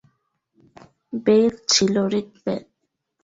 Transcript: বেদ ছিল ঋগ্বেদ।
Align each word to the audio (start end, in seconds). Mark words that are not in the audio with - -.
বেদ 1.25 1.53
ছিল 1.69 1.95
ঋগ্বেদ। 2.11 2.63